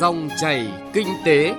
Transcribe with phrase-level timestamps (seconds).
[0.00, 1.54] Dòng chảy kinh tế.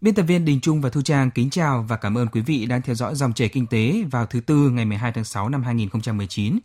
[0.00, 2.66] Biên tập viên Đình Trung và Thu Trang kính chào và cảm ơn quý vị
[2.66, 5.62] đang theo dõi dòng chảy kinh tế vào thứ tư ngày 12 tháng 6 năm
[5.62, 6.58] 2019.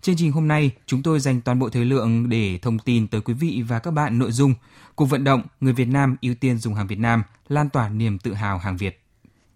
[0.00, 3.20] Chương trình hôm nay, chúng tôi dành toàn bộ thời lượng để thông tin tới
[3.20, 4.54] quý vị và các bạn nội dung
[4.94, 8.18] cuộc vận động người Việt Nam ưu tiên dùng hàng Việt Nam, lan tỏa niềm
[8.18, 9.02] tự hào hàng Việt.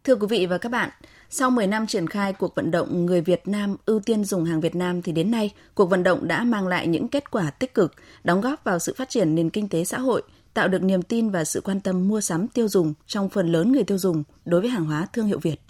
[0.05, 0.91] Thưa quý vị và các bạn,
[1.31, 4.61] sau 10 năm triển khai cuộc vận động người Việt Nam ưu tiên dùng hàng
[4.61, 7.75] Việt Nam thì đến nay, cuộc vận động đã mang lại những kết quả tích
[7.75, 10.23] cực, đóng góp vào sự phát triển nền kinh tế xã hội,
[10.55, 13.73] tạo được niềm tin và sự quan tâm mua sắm tiêu dùng trong phần lớn
[13.73, 15.61] người tiêu dùng đối với hàng hóa thương hiệu Việt.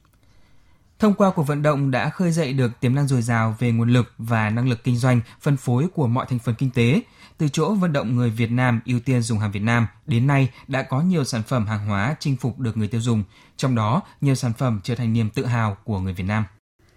[0.99, 3.89] Thông qua cuộc vận động đã khơi dậy được tiềm năng dồi dào về nguồn
[3.89, 7.01] lực và năng lực kinh doanh, phân phối của mọi thành phần kinh tế.
[7.39, 10.51] Từ chỗ vận động người Việt Nam ưu tiên dùng hàng Việt Nam, đến nay
[10.69, 13.23] đã có nhiều sản phẩm hàng hóa chinh phục được người tiêu dùng,
[13.57, 16.45] trong đó nhiều sản phẩm trở thành niềm tự hào của người Việt Nam.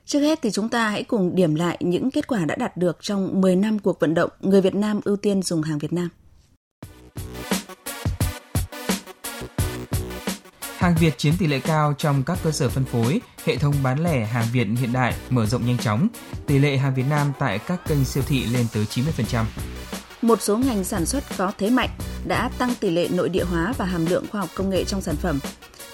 [0.05, 2.97] Trước hết thì chúng ta hãy cùng điểm lại những kết quả đã đạt được
[3.01, 6.09] trong 10 năm cuộc vận động người Việt Nam ưu tiên dùng hàng Việt Nam.
[10.79, 14.03] Hàng Việt chiếm tỷ lệ cao trong các cơ sở phân phối, hệ thống bán
[14.03, 16.07] lẻ hàng Việt hiện đại mở rộng nhanh chóng.
[16.47, 19.43] Tỷ lệ hàng Việt Nam tại các kênh siêu thị lên tới 90%.
[20.21, 21.89] Một số ngành sản xuất có thế mạnh
[22.27, 25.01] đã tăng tỷ lệ nội địa hóa và hàm lượng khoa học công nghệ trong
[25.01, 25.39] sản phẩm.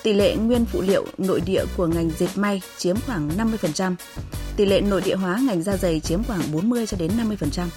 [0.03, 3.95] Tỷ lệ nguyên phụ liệu nội địa của ngành dệt may chiếm khoảng 50%.
[4.56, 7.67] Tỷ lệ nội địa hóa ngành da giày chiếm khoảng 40 cho đến 50%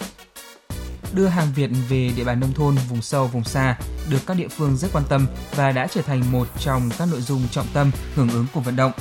[1.14, 3.78] đưa hàng Việt về địa bàn nông thôn, vùng sâu, vùng xa
[4.10, 7.20] được các địa phương rất quan tâm và đã trở thành một trong các nội
[7.20, 8.92] dung trọng tâm hưởng ứng của vận động.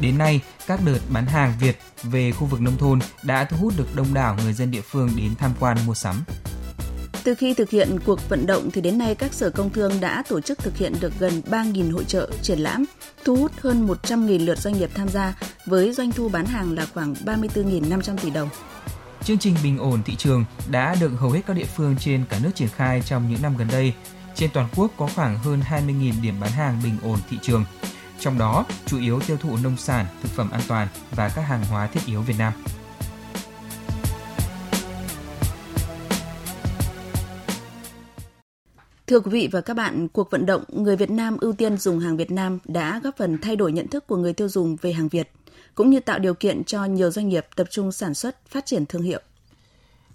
[0.00, 3.72] Đến nay, các đợt bán hàng Việt về khu vực nông thôn đã thu hút
[3.76, 6.24] được đông đảo người dân địa phương đến tham quan mua sắm.
[7.24, 10.22] Từ khi thực hiện cuộc vận động thì đến nay các sở công thương đã
[10.28, 12.84] tổ chức thực hiện được gần 3.000 hội trợ, triển lãm,
[13.24, 15.34] thu hút hơn 100.000 lượt doanh nghiệp tham gia
[15.66, 18.48] với doanh thu bán hàng là khoảng 34.500 tỷ đồng.
[19.26, 22.38] Chương trình bình ổn thị trường đã được hầu hết các địa phương trên cả
[22.42, 23.92] nước triển khai trong những năm gần đây.
[24.34, 27.64] Trên toàn quốc có khoảng hơn 20.000 điểm bán hàng bình ổn thị trường.
[28.20, 31.64] Trong đó, chủ yếu tiêu thụ nông sản, thực phẩm an toàn và các hàng
[31.64, 32.52] hóa thiết yếu Việt Nam.
[39.06, 42.00] Thưa quý vị và các bạn, cuộc vận động người Việt Nam ưu tiên dùng
[42.00, 44.92] hàng Việt Nam đã góp phần thay đổi nhận thức của người tiêu dùng về
[44.92, 45.30] hàng Việt–
[45.74, 48.86] cũng như tạo điều kiện cho nhiều doanh nghiệp tập trung sản xuất, phát triển
[48.86, 49.20] thương hiệu.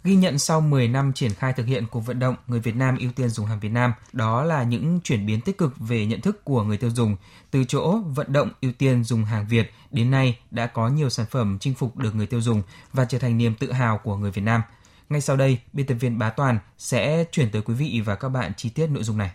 [0.03, 2.97] Ghi nhận sau 10 năm triển khai thực hiện cuộc vận động người Việt Nam
[2.97, 6.22] ưu tiên dùng hàng Việt Nam, đó là những chuyển biến tích cực về nhận
[6.22, 7.16] thức của người tiêu dùng.
[7.51, 11.25] Từ chỗ vận động ưu tiên dùng hàng Việt đến nay đã có nhiều sản
[11.31, 12.63] phẩm chinh phục được người tiêu dùng
[12.94, 14.62] và trở thành niềm tự hào của người Việt Nam.
[15.09, 18.30] Ngay sau đây, biên tập viên Bá Toàn sẽ chuyển tới quý vị và các
[18.30, 19.31] bạn chi tiết nội dung này.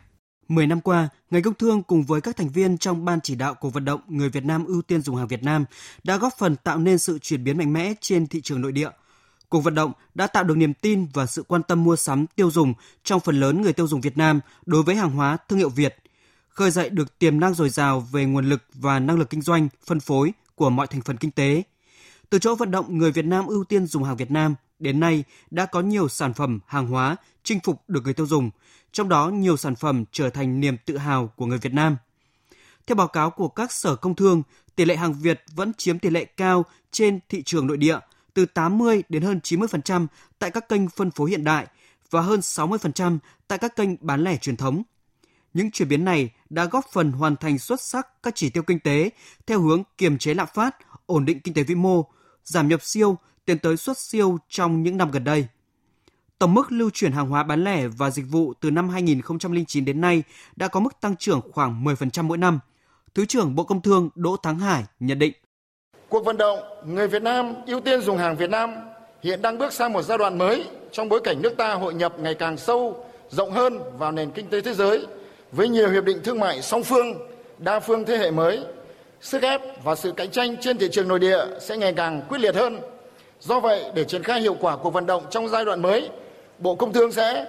[0.48, 3.54] 10 năm qua, ngành công thương cùng với các thành viên trong ban chỉ đạo
[3.54, 5.64] cuộc vận động người Việt Nam ưu tiên dùng hàng Việt Nam
[6.04, 8.90] đã góp phần tạo nên sự chuyển biến mạnh mẽ trên thị trường nội địa.
[9.48, 12.50] Cuộc vận động đã tạo được niềm tin và sự quan tâm mua sắm tiêu
[12.50, 12.74] dùng
[13.04, 15.96] trong phần lớn người tiêu dùng Việt Nam đối với hàng hóa thương hiệu Việt,
[16.48, 19.68] khơi dậy được tiềm năng dồi dào về nguồn lực và năng lực kinh doanh,
[19.86, 21.62] phân phối của mọi thành phần kinh tế.
[22.30, 25.24] Từ chỗ vận động người Việt Nam ưu tiên dùng hàng Việt Nam, đến nay
[25.50, 28.50] đã có nhiều sản phẩm, hàng hóa chinh phục được người tiêu dùng–
[28.96, 31.96] trong đó nhiều sản phẩm trở thành niềm tự hào của người Việt Nam.
[32.86, 34.42] Theo báo cáo của các sở công thương,
[34.76, 37.98] tỷ lệ hàng Việt vẫn chiếm tỷ lệ cao trên thị trường nội địa,
[38.34, 40.06] từ 80 đến hơn 90%
[40.38, 41.66] tại các kênh phân phối hiện đại
[42.10, 44.82] và hơn 60% tại các kênh bán lẻ truyền thống.
[45.54, 48.80] Những chuyển biến này đã góp phần hoàn thành xuất sắc các chỉ tiêu kinh
[48.80, 49.10] tế
[49.46, 50.76] theo hướng kiềm chế lạm phát,
[51.06, 52.04] ổn định kinh tế vĩ mô,
[52.44, 55.46] giảm nhập siêu, tiến tới xuất siêu trong những năm gần đây.
[56.38, 60.00] Tổng mức lưu chuyển hàng hóa bán lẻ và dịch vụ từ năm 2009 đến
[60.00, 60.22] nay
[60.56, 62.58] đã có mức tăng trưởng khoảng 10% mỗi năm.
[63.14, 65.32] Thứ trưởng Bộ Công Thương Đỗ Thắng Hải nhận định.
[66.08, 68.74] Cuộc vận động người Việt Nam ưu tiên dùng hàng Việt Nam
[69.22, 72.18] hiện đang bước sang một giai đoạn mới trong bối cảnh nước ta hội nhập
[72.18, 75.06] ngày càng sâu, rộng hơn vào nền kinh tế thế giới
[75.52, 77.14] với nhiều hiệp định thương mại song phương,
[77.58, 78.64] đa phương thế hệ mới.
[79.20, 82.40] Sức ép và sự cạnh tranh trên thị trường nội địa sẽ ngày càng quyết
[82.40, 82.80] liệt hơn.
[83.40, 86.10] Do vậy, để triển khai hiệu quả cuộc vận động trong giai đoạn mới,
[86.58, 87.46] Bộ Công Thương sẽ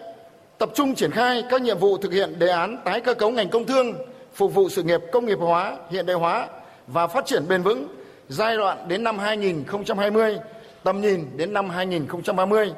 [0.58, 3.50] tập trung triển khai các nhiệm vụ thực hiện đề án tái cơ cấu ngành
[3.50, 3.94] công thương,
[4.34, 6.48] phục vụ sự nghiệp công nghiệp hóa, hiện đại hóa
[6.88, 7.88] và phát triển bền vững
[8.30, 10.38] giai đoạn đến năm 2020,
[10.84, 12.74] tầm nhìn đến năm 2030.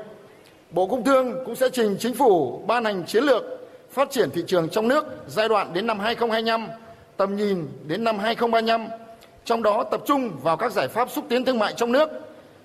[0.72, 3.44] Bộ Công Thương cũng sẽ trình chính phủ ban hành chiến lược
[3.92, 6.68] phát triển thị trường trong nước giai đoạn đến năm 2025,
[7.18, 8.88] tầm nhìn đến năm 2035,
[9.46, 12.10] trong đó tập trung vào các giải pháp xúc tiến thương mại trong nước,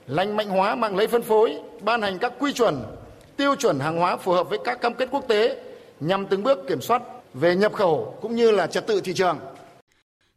[0.06, 2.82] lành mạnh hóa mạng lưới phân phối, ban hành các quy chuẩn
[3.36, 5.62] tiêu chuẩn hàng hóa phù hợp với các cam kết quốc tế
[6.00, 7.02] nhằm từng bước kiểm soát
[7.34, 9.38] về nhập khẩu cũng như là trật tự thị trường.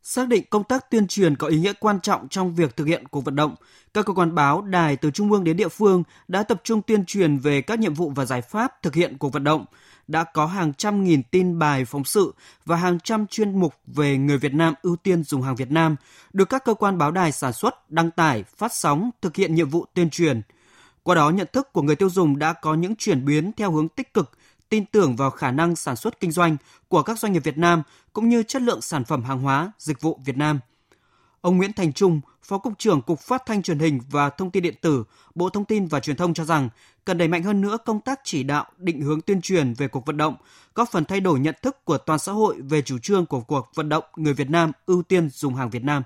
[0.04, 3.08] Xác định công tác tuyên truyền có ý nghĩa quan trọng trong việc thực hiện
[3.08, 3.56] cuộc vận động,
[3.94, 7.06] các cơ quan báo, đài từ trung ương đến địa phương đã tập trung tuyên
[7.06, 9.66] truyền về các nhiệm vụ và giải pháp thực hiện cuộc vận động,
[10.08, 12.34] đã có hàng trăm nghìn tin bài phóng sự
[12.66, 15.96] và hàng trăm chuyên mục về người Việt Nam ưu tiên dùng hàng Việt Nam
[16.34, 19.70] được các cơ quan báo đài sản xuất, đăng tải, phát sóng, thực hiện nhiệm
[19.70, 20.42] vụ tuyên truyền.
[21.04, 23.88] Qua đó nhận thức của người tiêu dùng đã có những chuyển biến theo hướng
[23.88, 24.32] tích cực,
[24.70, 26.58] tin tưởng vào khả năng sản xuất kinh doanh
[26.88, 27.84] của các doanh nghiệp Việt Nam
[28.14, 30.60] cũng như chất lượng sản phẩm hàng hóa, dịch vụ Việt Nam.
[31.42, 34.64] Ông Nguyễn Thành Trung, Phó Cục trưởng Cục Phát thanh Truyền hình và Thông tin
[34.64, 35.04] Điện tử,
[35.36, 36.70] Bộ Thông tin và Truyền thông cho rằng
[37.06, 40.06] cần đẩy mạnh hơn nữa công tác chỉ đạo, định hướng tuyên truyền về cuộc
[40.06, 40.36] vận động,
[40.76, 43.68] góp phần thay đổi nhận thức của toàn xã hội về chủ trương của cuộc
[43.76, 46.04] vận động người Việt Nam ưu tiên dùng hàng Việt Nam.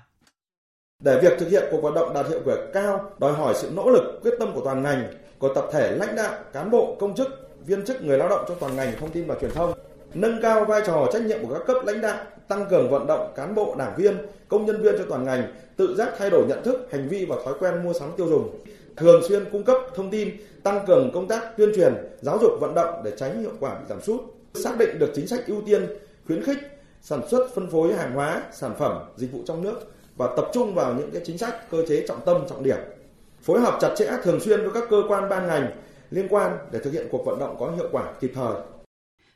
[1.04, 3.90] Để việc thực hiện cuộc vận động đạt hiệu quả cao, đòi hỏi sự nỗ
[3.90, 7.28] lực, quyết tâm của toàn ngành, của tập thể lãnh đạo, cán bộ, công chức,
[7.66, 9.72] viên chức, người lao động trong toàn ngành thông tin và truyền thông,
[10.14, 12.16] nâng cao vai trò trách nhiệm của các cấp lãnh đạo,
[12.48, 14.18] tăng cường vận động cán bộ, đảng viên,
[14.48, 17.36] công nhân viên cho toàn ngành tự giác thay đổi nhận thức, hành vi và
[17.44, 18.64] thói quen mua sắm tiêu dùng,
[18.96, 20.30] thường xuyên cung cấp thông tin,
[20.62, 23.84] tăng cường công tác tuyên truyền, giáo dục vận động để tránh hiệu quả bị
[23.88, 24.20] giảm sút,
[24.54, 25.86] xác định được chính sách ưu tiên,
[26.26, 26.58] khuyến khích
[27.02, 29.80] sản xuất phân phối hàng hóa, sản phẩm, dịch vụ trong nước
[30.16, 32.78] và tập trung vào những cái chính sách cơ chế trọng tâm trọng điểm.
[33.42, 35.70] Phối hợp chặt chẽ thường xuyên với các cơ quan ban ngành
[36.10, 38.54] liên quan để thực hiện cuộc vận động có hiệu quả kịp thời.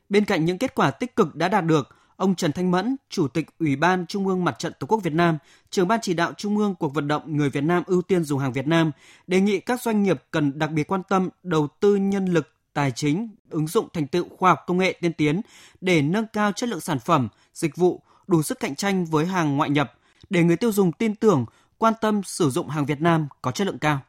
[0.09, 3.29] Bên cạnh những kết quả tích cực đã đạt được, ông Trần Thanh Mẫn, Chủ
[3.29, 5.39] tịch Ủy ban Trung ương Mặt trận Tổ quốc Việt Nam,
[5.71, 8.39] trưởng ban chỉ đạo Trung ương cuộc vận động người Việt Nam ưu tiên dùng
[8.39, 8.91] hàng Việt Nam,
[9.27, 12.91] đề nghị các doanh nghiệp cần đặc biệt quan tâm đầu tư nhân lực, tài
[12.91, 15.41] chính, ứng dụng thành tựu khoa học công nghệ tiên tiến
[15.81, 19.57] để nâng cao chất lượng sản phẩm, dịch vụ, đủ sức cạnh tranh với hàng
[19.57, 19.93] ngoại nhập,
[20.31, 21.45] để người tiêu dùng tin tưởng,
[21.79, 24.01] quan tâm sử dụng hàng Việt Nam có chất lượng cao.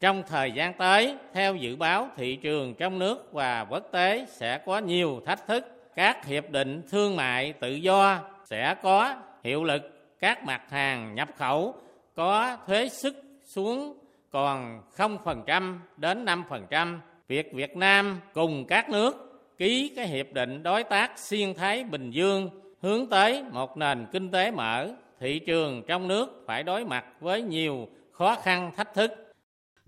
[0.00, 4.58] Trong thời gian tới, theo dự báo, thị trường trong nước và quốc tế sẽ
[4.58, 5.64] có nhiều thách thức.
[5.94, 9.14] Các hiệp định thương mại tự do sẽ có
[9.44, 9.82] hiệu lực
[10.20, 11.74] các mặt hàng nhập khẩu
[12.14, 13.98] có thuế sức xuống
[14.30, 16.98] còn 0% đến 5%.
[17.28, 22.10] Việc Việt Nam cùng các nước ký cái hiệp định đối tác xuyên Thái Bình
[22.10, 22.50] Dương
[22.82, 24.88] hướng tới một nền kinh tế mở,
[25.20, 29.29] thị trường trong nước phải đối mặt với nhiều khó khăn thách thức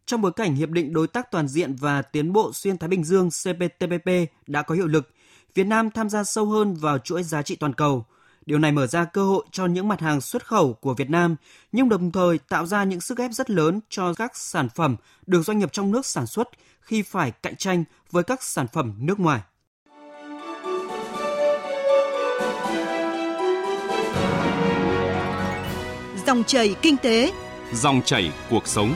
[0.06, 3.04] trong bối cảnh Hiệp định Đối tác Toàn diện và Tiến bộ Xuyên Thái Bình
[3.04, 4.10] Dương CPTPP
[4.46, 5.10] đã có hiệu lực,
[5.54, 8.04] Việt Nam tham gia sâu hơn vào chuỗi giá trị toàn cầu.
[8.46, 11.36] Điều này mở ra cơ hội cho những mặt hàng xuất khẩu của Việt Nam,
[11.72, 14.96] nhưng đồng thời tạo ra những sức ép rất lớn cho các sản phẩm
[15.26, 16.48] được doanh nghiệp trong nước sản xuất
[16.80, 19.40] khi phải cạnh tranh với các sản phẩm nước ngoài.
[26.26, 27.32] Dòng chảy kinh tế,
[27.72, 28.94] dòng chảy cuộc sống.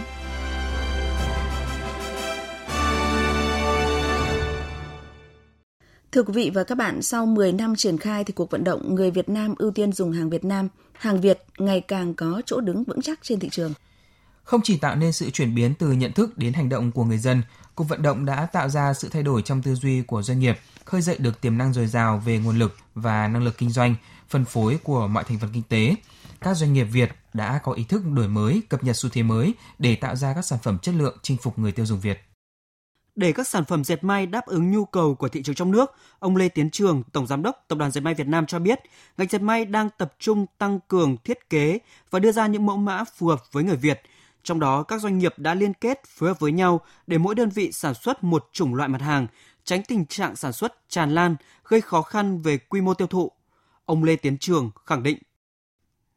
[6.17, 8.95] Thưa quý vị và các bạn, sau 10 năm triển khai thì cuộc vận động
[8.95, 12.61] người Việt Nam ưu tiên dùng hàng Việt Nam, hàng Việt ngày càng có chỗ
[12.61, 13.73] đứng vững chắc trên thị trường.
[14.45, 17.19] Không chỉ tạo nên sự chuyển biến từ nhận thức đến hành động của người
[17.19, 17.43] dân,
[17.75, 20.59] cuộc vận động đã tạo ra sự thay đổi trong tư duy của doanh nghiệp,
[20.85, 23.95] khơi dậy được tiềm năng dồi dào về nguồn lực và năng lực kinh doanh,
[24.29, 25.95] phân phối của mọi thành phần kinh tế.
[26.41, 29.55] Các doanh nghiệp Việt đã có ý thức đổi mới, cập nhật xu thế mới
[29.79, 32.26] để tạo ra các sản phẩm chất lượng chinh phục người tiêu dùng Việt.
[33.17, 35.95] Để các sản phẩm dệt may đáp ứng nhu cầu của thị trường trong nước,
[36.19, 38.81] ông Lê Tiến Trường, Tổng Giám đốc Tập đoàn Dệt may Việt Nam cho biết,
[39.17, 41.79] ngành dệt may đang tập trung tăng cường thiết kế
[42.11, 44.03] và đưa ra những mẫu mã phù hợp với người Việt.
[44.43, 47.49] Trong đó, các doanh nghiệp đã liên kết phối hợp với nhau để mỗi đơn
[47.49, 49.27] vị sản xuất một chủng loại mặt hàng,
[49.65, 51.37] tránh tình trạng sản xuất tràn lan,
[51.69, 53.33] gây khó khăn về quy mô tiêu thụ.
[53.85, 55.19] Ông Lê Tiến Trường khẳng định.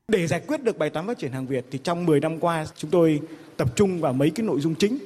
[0.07, 2.65] Để giải quyết được bài toán phát triển hàng Việt thì trong 10 năm qua
[2.75, 3.21] chúng tôi
[3.57, 4.97] tập trung vào mấy cái nội dung chính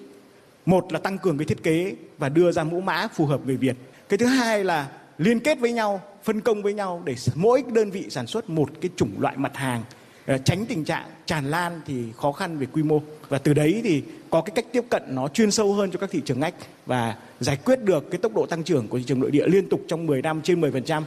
[0.66, 3.58] một là tăng cường cái thiết kế và đưa ra mẫu mã phù hợp người
[3.58, 3.76] việt
[4.10, 7.92] cái thứ hai là liên kết với nhau phân công với nhau để mỗi đơn
[7.92, 9.84] vị sản xuất một cái chủng loại mặt hàng
[10.26, 13.82] ờ, tránh tình trạng tràn lan thì khó khăn về quy mô và từ đấy
[13.84, 16.54] thì có cái cách tiếp cận nó chuyên sâu hơn cho các thị trường ngách
[16.86, 19.70] và giải quyết được cái tốc độ tăng trưởng của thị trường nội địa liên
[19.70, 21.04] tục trong 10 năm trên 10%.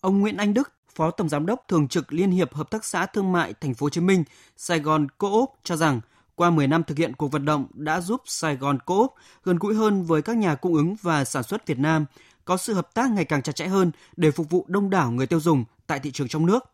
[0.00, 3.06] Ông Nguyễn Anh Đức, Phó Tổng Giám đốc Thường trực Liên hiệp Hợp tác xã
[3.06, 4.24] Thương mại Thành phố Hồ Chí Minh,
[4.56, 6.00] Sài Gòn Co-op cho rằng
[6.36, 9.10] qua 10 năm thực hiện cuộc vận động đã giúp Sài Gòn Cố
[9.44, 12.06] gần gũi hơn với các nhà cung ứng và sản xuất Việt Nam,
[12.44, 15.26] có sự hợp tác ngày càng chặt chẽ hơn để phục vụ đông đảo người
[15.26, 16.64] tiêu dùng tại thị trường trong nước.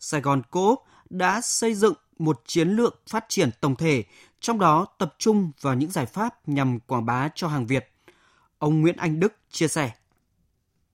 [0.00, 0.78] Sài Gòn Cố
[1.10, 4.04] đã xây dựng một chiến lược phát triển tổng thể,
[4.40, 7.90] trong đó tập trung vào những giải pháp nhằm quảng bá cho hàng Việt.
[8.58, 9.92] Ông Nguyễn Anh Đức chia sẻ.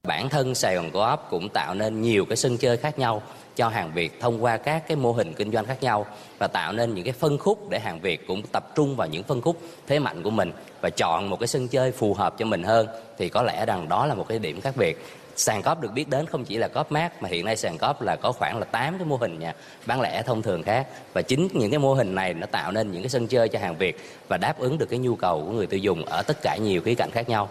[0.07, 3.21] Bản thân Sài Gòn Co-op cũng tạo nên nhiều cái sân chơi khác nhau
[3.55, 6.05] cho hàng Việt thông qua các cái mô hình kinh doanh khác nhau
[6.37, 9.23] và tạo nên những cái phân khúc để hàng Việt cũng tập trung vào những
[9.23, 12.45] phân khúc thế mạnh của mình và chọn một cái sân chơi phù hợp cho
[12.45, 12.87] mình hơn.
[13.17, 15.05] Thì có lẽ rằng đó là một cái điểm khác biệt.
[15.35, 18.01] Sàn cóp được biết đến không chỉ là cóp mát mà hiện nay sàn cóp
[18.01, 19.53] là có khoảng là 8 cái mô hình nhà
[19.85, 20.87] bán lẻ thông thường khác.
[21.13, 23.59] Và chính những cái mô hình này nó tạo nên những cái sân chơi cho
[23.59, 26.37] hàng Việt và đáp ứng được cái nhu cầu của người tiêu dùng ở tất
[26.41, 27.49] cả nhiều khía cạnh khác nhau.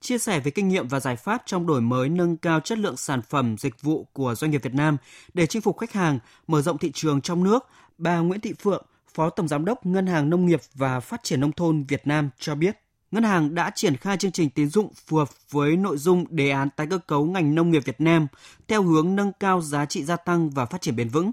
[0.00, 2.96] Chia sẻ về kinh nghiệm và giải pháp trong đổi mới nâng cao chất lượng
[2.96, 4.96] sản phẩm, dịch vụ của doanh nghiệp Việt Nam
[5.34, 7.66] để chinh phục khách hàng, mở rộng thị trường trong nước,
[7.98, 11.40] bà Nguyễn Thị Phượng, Phó Tổng Giám đốc Ngân hàng Nông nghiệp và Phát triển
[11.40, 12.78] Nông thôn Việt Nam cho biết,
[13.10, 16.50] Ngân hàng đã triển khai chương trình tín dụng phù hợp với nội dung đề
[16.50, 18.26] án tái cơ cấu ngành nông nghiệp Việt Nam
[18.68, 21.30] theo hướng nâng cao giá trị gia tăng và phát triển bền vững.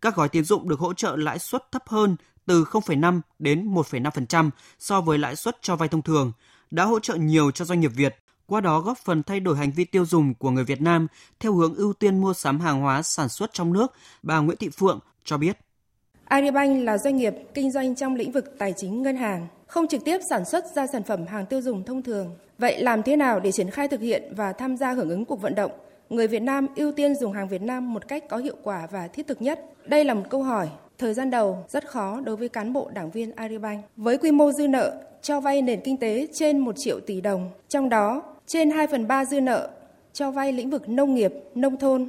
[0.00, 4.50] Các gói tín dụng được hỗ trợ lãi suất thấp hơn từ 0,5 đến 1,5%
[4.78, 6.32] so với lãi suất cho vay thông thường,
[6.70, 9.70] đã hỗ trợ nhiều cho doanh nghiệp Việt, qua đó góp phần thay đổi hành
[9.76, 11.06] vi tiêu dùng của người Việt Nam
[11.40, 14.68] theo hướng ưu tiên mua sắm hàng hóa sản xuất trong nước, bà Nguyễn Thị
[14.68, 15.58] Phượng cho biết.
[16.24, 20.04] Agribank là doanh nghiệp kinh doanh trong lĩnh vực tài chính ngân hàng, không trực
[20.04, 22.36] tiếp sản xuất ra sản phẩm hàng tiêu dùng thông thường.
[22.58, 25.40] Vậy làm thế nào để triển khai thực hiện và tham gia hưởng ứng cuộc
[25.40, 25.70] vận động
[26.10, 29.08] người Việt Nam ưu tiên dùng hàng Việt Nam một cách có hiệu quả và
[29.08, 29.60] thiết thực nhất?
[29.86, 30.68] Đây là một câu hỏi
[31.00, 33.84] thời gian đầu rất khó đối với cán bộ đảng viên Agribank.
[33.96, 37.50] Với quy mô dư nợ cho vay nền kinh tế trên 1 triệu tỷ đồng,
[37.68, 39.68] trong đó trên 2 phần 3 dư nợ
[40.12, 42.08] cho vay lĩnh vực nông nghiệp, nông thôn.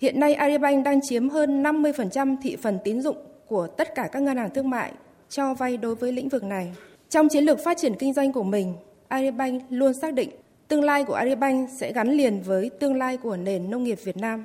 [0.00, 4.22] Hiện nay Agribank đang chiếm hơn 50% thị phần tín dụng của tất cả các
[4.22, 4.92] ngân hàng thương mại
[5.28, 6.72] cho vay đối với lĩnh vực này.
[7.08, 8.74] Trong chiến lược phát triển kinh doanh của mình,
[9.08, 10.30] Agribank luôn xác định
[10.68, 14.16] tương lai của Agribank sẽ gắn liền với tương lai của nền nông nghiệp Việt
[14.16, 14.44] Nam.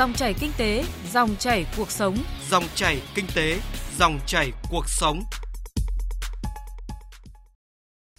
[0.00, 2.16] Dòng chảy kinh tế, dòng chảy cuộc sống.
[2.50, 3.60] Dòng chảy kinh tế,
[3.98, 5.22] dòng chảy cuộc sống.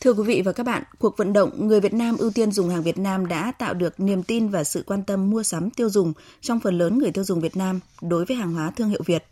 [0.01, 2.69] Thưa quý vị và các bạn, cuộc vận động Người Việt Nam ưu tiên dùng
[2.69, 5.89] hàng Việt Nam đã tạo được niềm tin và sự quan tâm mua sắm tiêu
[5.89, 9.01] dùng trong phần lớn người tiêu dùng Việt Nam đối với hàng hóa thương hiệu
[9.05, 9.25] Việt,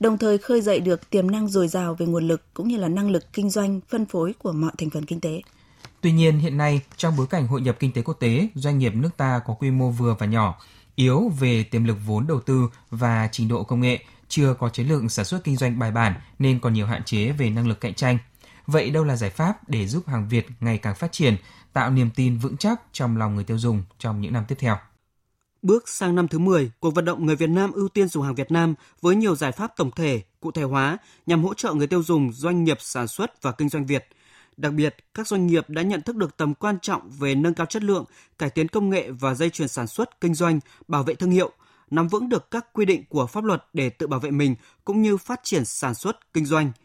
[0.00, 2.88] đồng thời khơi dậy được tiềm năng dồi dào về nguồn lực cũng như là
[2.88, 5.40] năng lực kinh doanh, phân phối của mọi thành phần kinh tế.
[6.00, 8.92] Tuy nhiên, hiện nay, trong bối cảnh hội nhập kinh tế quốc tế, doanh nghiệp
[8.94, 10.58] nước ta có quy mô vừa và nhỏ,
[10.94, 14.88] yếu về tiềm lực vốn đầu tư và trình độ công nghệ, chưa có chiến
[14.88, 17.80] lược sản xuất kinh doanh bài bản nên còn nhiều hạn chế về năng lực
[17.80, 18.18] cạnh tranh–
[18.66, 21.36] Vậy đâu là giải pháp để giúp hàng Việt ngày càng phát triển,
[21.72, 24.76] tạo niềm tin vững chắc trong lòng người tiêu dùng trong những năm tiếp theo?
[25.62, 28.34] Bước sang năm thứ 10, cuộc vận động người Việt Nam ưu tiên dùng hàng
[28.34, 31.86] Việt Nam với nhiều giải pháp tổng thể, cụ thể hóa nhằm hỗ trợ người
[31.86, 34.08] tiêu dùng, doanh nghiệp sản xuất và kinh doanh Việt.
[34.56, 37.66] Đặc biệt, các doanh nghiệp đã nhận thức được tầm quan trọng về nâng cao
[37.66, 38.04] chất lượng,
[38.38, 41.50] cải tiến công nghệ và dây chuyền sản xuất, kinh doanh, bảo vệ thương hiệu,
[41.90, 44.54] nắm vững được các quy định của pháp luật để tự bảo vệ mình
[44.84, 46.72] cũng như phát triển sản xuất, kinh doanh–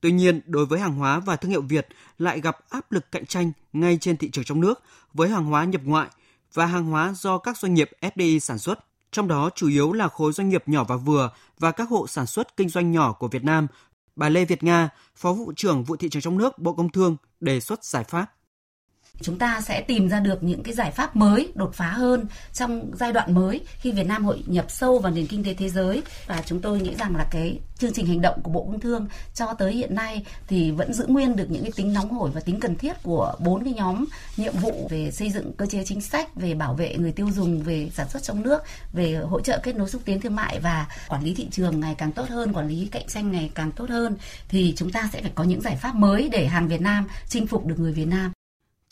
[0.00, 3.26] Tuy nhiên, đối với hàng hóa và thương hiệu Việt lại gặp áp lực cạnh
[3.26, 4.82] tranh ngay trên thị trường trong nước
[5.14, 6.08] với hàng hóa nhập ngoại
[6.54, 10.08] và hàng hóa do các doanh nghiệp FDI sản xuất, trong đó chủ yếu là
[10.08, 13.28] khối doanh nghiệp nhỏ và vừa và các hộ sản xuất kinh doanh nhỏ của
[13.28, 13.66] Việt Nam.
[14.16, 17.16] Bà Lê Việt Nga, Phó vụ trưởng vụ thị trường trong nước Bộ Công Thương
[17.40, 18.26] đề xuất giải pháp
[19.22, 22.90] chúng ta sẽ tìm ra được những cái giải pháp mới đột phá hơn trong
[22.94, 26.02] giai đoạn mới khi Việt Nam hội nhập sâu vào nền kinh tế thế giới.
[26.26, 29.06] Và chúng tôi nghĩ rằng là cái chương trình hành động của Bộ Công Thương
[29.34, 32.40] cho tới hiện nay thì vẫn giữ nguyên được những cái tính nóng hổi và
[32.40, 34.04] tính cần thiết của bốn cái nhóm
[34.36, 37.62] nhiệm vụ về xây dựng cơ chế chính sách, về bảo vệ người tiêu dùng,
[37.62, 38.62] về sản xuất trong nước,
[38.92, 41.94] về hỗ trợ kết nối xúc tiến thương mại và quản lý thị trường ngày
[41.98, 44.16] càng tốt hơn, quản lý cạnh tranh ngày càng tốt hơn,
[44.48, 47.46] thì chúng ta sẽ phải có những giải pháp mới để hàng Việt Nam chinh
[47.46, 48.32] phục được người Việt Nam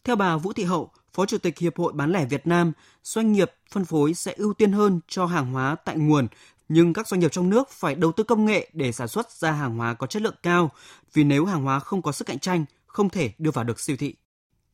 [0.08, 2.72] theo bà Vũ Thị Hậu, Phó Chủ tịch Hiệp hội Bán lẻ Việt Nam,
[3.04, 6.28] doanh nghiệp phân phối sẽ ưu tiên hơn cho hàng hóa tại nguồn,
[6.68, 9.52] nhưng các doanh nghiệp trong nước phải đầu tư công nghệ để sản xuất ra
[9.52, 10.70] hàng hóa có chất lượng cao,
[11.12, 13.96] vì nếu hàng hóa không có sức cạnh tranh, không thể đưa vào được siêu
[13.98, 14.14] thị.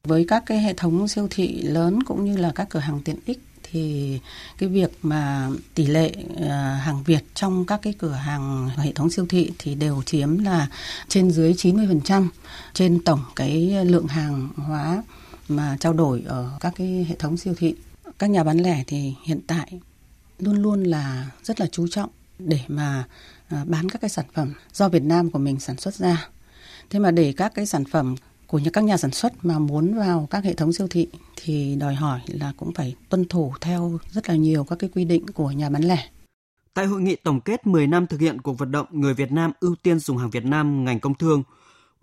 [0.05, 3.17] Với các cái hệ thống siêu thị lớn cũng như là các cửa hàng tiện
[3.27, 4.19] ích thì
[4.59, 6.13] cái việc mà tỷ lệ
[6.49, 10.39] à, hàng Việt trong các cái cửa hàng hệ thống siêu thị thì đều chiếm
[10.39, 10.69] là
[11.09, 12.29] trên dưới 90%
[12.75, 15.03] trên tổng cái lượng hàng hóa
[15.49, 17.75] mà trao đổi ở các cái hệ thống siêu thị.
[18.19, 19.81] Các nhà bán lẻ thì hiện tại
[20.39, 23.05] luôn luôn là rất là chú trọng để mà
[23.49, 26.29] à, bán các cái sản phẩm do Việt Nam của mình sản xuất ra.
[26.91, 29.95] Thế mà để các cái sản phẩm của những các nhà sản xuất mà muốn
[29.95, 33.99] vào các hệ thống siêu thị thì đòi hỏi là cũng phải tuân thủ theo
[34.11, 36.09] rất là nhiều các cái quy định của nhà bán lẻ.
[36.75, 39.53] Tại hội nghị tổng kết 10 năm thực hiện cuộc vận động người Việt Nam
[39.61, 41.43] ưu tiên dùng hàng Việt Nam ngành công thương,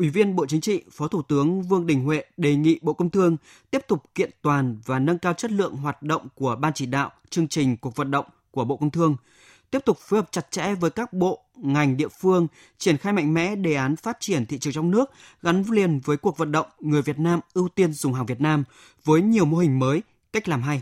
[0.01, 3.09] Ủy viên Bộ Chính trị, Phó Thủ tướng Vương Đình Huệ đề nghị Bộ Công
[3.09, 3.37] Thương
[3.71, 7.11] tiếp tục kiện toàn và nâng cao chất lượng hoạt động của Ban chỉ đạo,
[7.29, 9.15] chương trình cuộc vận động của Bộ Công Thương,
[9.71, 13.33] tiếp tục phối hợp chặt chẽ với các bộ, ngành địa phương, triển khai mạnh
[13.33, 16.67] mẽ đề án phát triển thị trường trong nước gắn liền với cuộc vận động
[16.79, 18.63] người Việt Nam ưu tiên dùng hàng Việt Nam
[19.05, 20.01] với nhiều mô hình mới,
[20.33, 20.81] cách làm hay.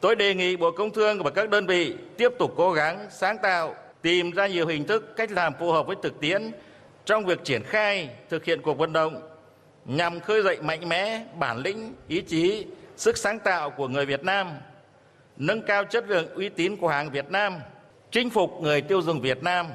[0.00, 3.36] Tôi đề nghị Bộ Công Thương và các đơn vị tiếp tục cố gắng sáng
[3.42, 6.52] tạo, tìm ra nhiều hình thức, cách làm phù hợp với thực tiễn
[7.06, 9.22] trong việc triển khai thực hiện cuộc vận động
[9.84, 14.24] nhằm khơi dậy mạnh mẽ bản lĩnh, ý chí, sức sáng tạo của người Việt
[14.24, 14.50] Nam,
[15.36, 17.54] nâng cao chất lượng uy tín của hàng Việt Nam,
[18.10, 19.66] chinh phục người tiêu dùng Việt Nam.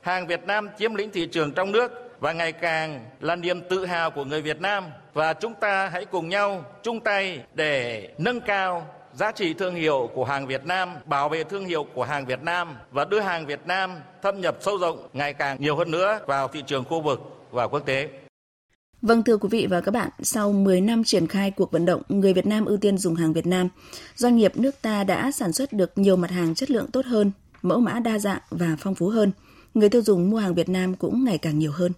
[0.00, 3.86] Hàng Việt Nam chiếm lĩnh thị trường trong nước và ngày càng là niềm tự
[3.86, 8.40] hào của người Việt Nam và chúng ta hãy cùng nhau chung tay để nâng
[8.40, 12.26] cao giá trị thương hiệu của hàng Việt Nam, bảo vệ thương hiệu của hàng
[12.26, 13.90] Việt Nam và đưa hàng Việt Nam
[14.22, 17.68] thâm nhập sâu rộng ngày càng nhiều hơn nữa vào thị trường khu vực và
[17.68, 18.08] quốc tế.
[19.02, 22.02] Vâng thưa quý vị và các bạn, sau 10 năm triển khai cuộc vận động
[22.08, 23.68] người Việt Nam ưu tiên dùng hàng Việt Nam,
[24.14, 27.32] doanh nghiệp nước ta đã sản xuất được nhiều mặt hàng chất lượng tốt hơn,
[27.62, 29.32] mẫu mã đa dạng và phong phú hơn.
[29.74, 31.92] Người tiêu dùng mua hàng Việt Nam cũng ngày càng nhiều hơn.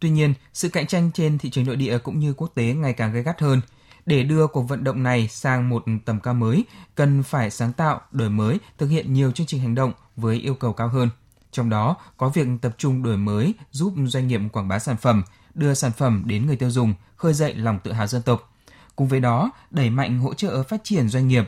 [0.00, 2.92] Tuy nhiên, sự cạnh tranh trên thị trường nội địa cũng như quốc tế ngày
[2.92, 3.60] càng gay gắt hơn–
[4.06, 8.00] để đưa cuộc vận động này sang một tầm cao mới, cần phải sáng tạo,
[8.12, 11.08] đổi mới, thực hiện nhiều chương trình hành động với yêu cầu cao hơn.
[11.52, 15.22] Trong đó có việc tập trung đổi mới giúp doanh nghiệp quảng bá sản phẩm,
[15.54, 18.52] đưa sản phẩm đến người tiêu dùng, khơi dậy lòng tự hào dân tộc.
[18.96, 21.44] Cùng với đó, đẩy mạnh hỗ trợ phát triển doanh nghiệp.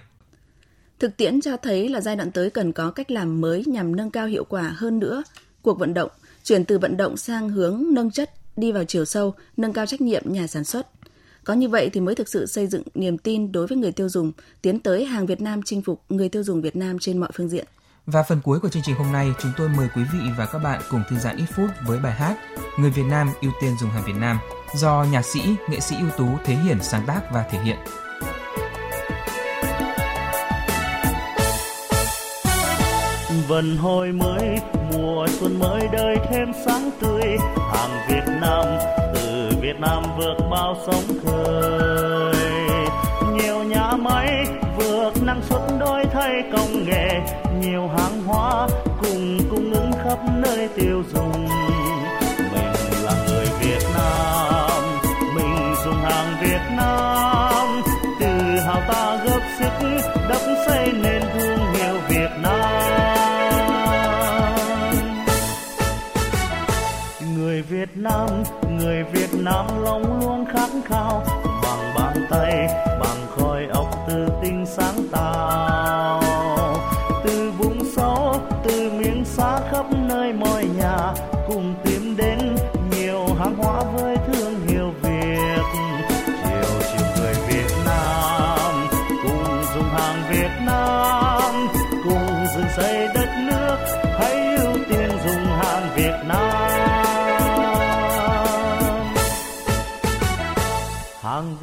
[0.98, 4.10] Thực tiễn cho thấy là giai đoạn tới cần có cách làm mới nhằm nâng
[4.10, 5.22] cao hiệu quả hơn nữa
[5.62, 6.10] cuộc vận động,
[6.44, 10.00] chuyển từ vận động sang hướng nâng chất, đi vào chiều sâu, nâng cao trách
[10.00, 10.97] nhiệm nhà sản xuất,
[11.48, 14.08] có như vậy thì mới thực sự xây dựng niềm tin đối với người tiêu
[14.08, 17.30] dùng, tiến tới hàng Việt Nam chinh phục người tiêu dùng Việt Nam trên mọi
[17.34, 17.64] phương diện.
[18.06, 20.58] Và phần cuối của chương trình hôm nay, chúng tôi mời quý vị và các
[20.58, 22.36] bạn cùng thư giãn ít phút với bài hát
[22.78, 24.38] Người Việt Nam ưu tiên dùng hàng Việt Nam
[24.74, 25.40] do nhạc sĩ,
[25.70, 27.76] nghệ sĩ ưu tú Thế Hiển sáng tác và thể hiện.
[33.48, 34.58] Vần hồi mới,
[34.92, 37.36] mùa xuân mới đời thêm sáng tươi,
[37.72, 38.64] hàng Việt Nam
[39.60, 42.34] Việt Nam vượt bao sóng khơi.
[43.34, 47.08] Nhiều nhà máy vượt năng suất đôi thay công nghệ.
[47.60, 48.68] Nhiều hàng hóa
[49.00, 51.48] cùng cung ứng khắp nơi tiêu dùng.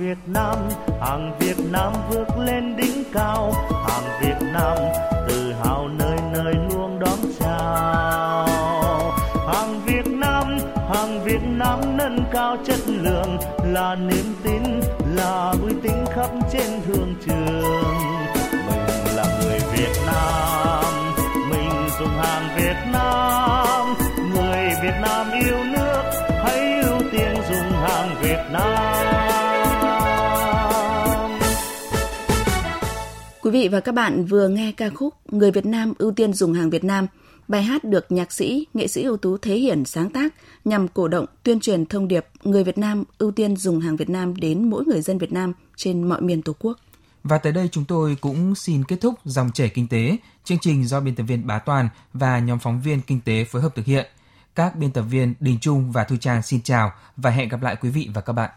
[0.06, 0.58] Việt Nam,
[1.02, 4.78] hàng Việt Nam vượt lên đỉnh cao, hàng Việt Nam
[5.28, 9.12] tự hào nơi nơi luôn đón chào.
[9.48, 10.58] Hàng Việt Nam,
[10.94, 14.64] hàng Việt Nam nâng cao chất lượng, là niềm tin,
[15.16, 18.35] là uy tín khắp trên thương trường.
[33.56, 36.70] Vị và các bạn vừa nghe ca khúc Người Việt Nam ưu tiên dùng hàng
[36.70, 37.08] Việt Nam.
[37.48, 40.34] Bài hát được nhạc sĩ, nghệ sĩ ưu tú Thế Hiển sáng tác
[40.66, 44.10] nhằm cổ động tuyên truyền thông điệp người Việt Nam ưu tiên dùng hàng Việt
[44.10, 46.80] Nam đến mỗi người dân Việt Nam trên mọi miền Tổ quốc.
[47.24, 50.88] Và tới đây chúng tôi cũng xin kết thúc dòng chảy kinh tế, chương trình
[50.88, 53.86] do biên tập viên Bá Toàn và nhóm phóng viên kinh tế phối hợp thực
[53.86, 54.06] hiện.
[54.56, 57.76] Các biên tập viên Đình Trung và Thu Trang xin chào và hẹn gặp lại
[57.82, 58.52] quý vị và các bạn.